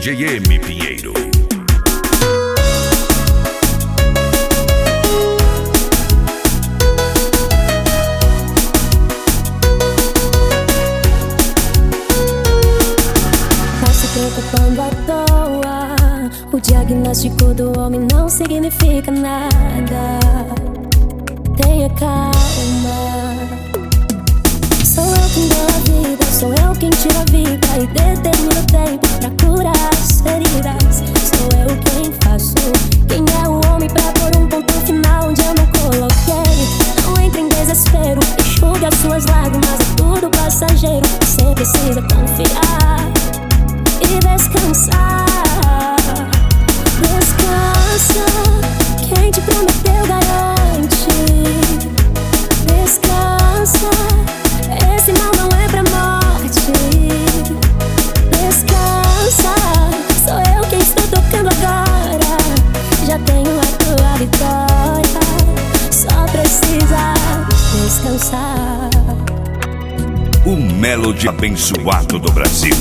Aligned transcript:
Pinheiro. 0.00 1.12
Tá 13.78 13.92
se 13.92 14.06
preocupando 14.08 14.80
à 14.80 14.88
toa. 15.06 16.30
O 16.50 16.58
diagnóstico 16.58 17.52
do 17.52 17.78
homem 17.78 18.00
não 18.10 18.26
significa 18.30 19.10
nada. 19.10 20.18
Tenha 21.62 21.90
calma. 21.90 23.69
Tira 27.00 27.20
a 27.20 27.24
vida 27.24 27.66
e 27.78 27.86
determino 27.86 28.60
o 28.60 28.66
tempo 28.66 29.08
pra 29.20 29.30
curar 29.42 29.90
as 29.94 30.20
feridas. 30.20 31.02
Sou 31.24 31.48
eu 31.58 31.68
quem 31.86 32.12
faço. 32.22 32.54
Quem 33.08 33.24
é 33.42 33.48
o 33.48 33.54
homem 33.66 33.88
pra 33.88 34.02
pôr 34.12 34.36
um 34.36 34.46
ponto 34.46 34.72
final 34.84 35.28
onde 35.28 35.40
eu 35.40 35.54
não 35.54 35.66
coloquei? 35.68 36.68
Não 37.06 37.24
entre 37.24 37.40
em 37.40 37.48
desespero, 37.48 38.20
enxugue 38.38 38.84
as 38.84 38.94
suas 38.96 39.24
lágrimas, 39.24 39.80
é 39.80 39.96
tudo 39.96 40.28
passageiro. 40.30 41.06
Você 41.20 41.54
precisa 41.54 42.02
confiar 42.02 43.08
e 44.02 44.18
descansar. 44.18 45.99
O 70.44 70.56
Melody 70.56 71.28
abençoado 71.28 72.18
do 72.18 72.32
Brasil. 72.32 72.74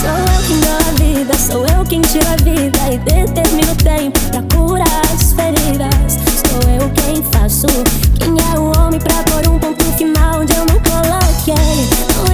Sou 0.00 0.16
eu 0.16 0.42
quem 0.46 0.60
dou 0.60 0.72
a 0.72 0.92
vida, 0.98 1.34
sou 1.38 1.66
eu 1.66 1.84
quem 1.84 2.00
tira 2.02 2.32
a 2.32 2.36
vida 2.36 2.78
e 2.92 2.98
determino 2.98 3.72
o 3.72 3.76
tempo 3.76 4.18
pra 4.30 4.42
curar 4.54 5.02
as 5.12 5.32
feridas. 5.32 6.18
Sou 6.46 6.70
eu 6.70 6.90
quem 6.90 7.22
faço. 7.24 7.66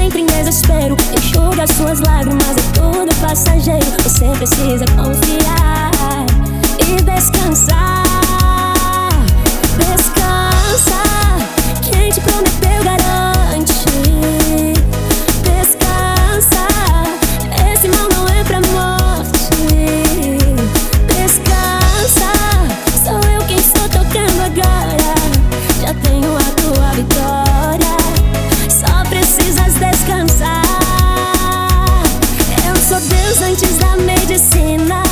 Entre 0.09 0.23
em 0.23 0.27
desespero, 0.27 0.97
enxuga 1.15 1.65
as 1.65 1.71
suas 1.73 2.01
lágrimas, 2.01 2.57
é 2.57 2.81
tudo 2.81 3.15
passageiro. 3.21 3.85
Você 4.03 4.25
precisa 4.39 4.87
confiar 4.97 6.25
e 6.79 7.03
descansar. 7.03 8.28
Antes 33.37 33.77
da 33.77 33.95
medicina, 33.95 35.03